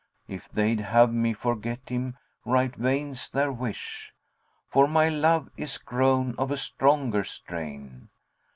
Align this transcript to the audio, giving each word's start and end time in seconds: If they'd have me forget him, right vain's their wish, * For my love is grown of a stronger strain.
If 0.27 0.49
they'd 0.49 0.79
have 0.79 1.13
me 1.13 1.31
forget 1.31 1.87
him, 1.89 2.17
right 2.43 2.75
vain's 2.75 3.29
their 3.29 3.51
wish, 3.51 4.11
* 4.41 4.67
For 4.71 4.87
my 4.87 5.09
love 5.09 5.51
is 5.57 5.77
grown 5.77 6.33
of 6.39 6.49
a 6.49 6.57
stronger 6.57 7.23
strain. 7.23 8.09